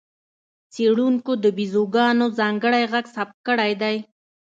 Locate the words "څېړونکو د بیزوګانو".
0.73-2.25